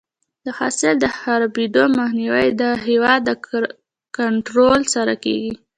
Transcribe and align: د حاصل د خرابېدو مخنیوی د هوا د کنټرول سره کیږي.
د 0.45 0.47
حاصل 0.57 0.95
د 0.99 1.05
خرابېدو 1.17 1.83
مخنیوی 1.99 2.47
د 2.61 2.63
هوا 2.85 3.13
د 3.27 3.29
کنټرول 4.17 4.81
سره 4.93 5.13
کیږي. 5.23 5.53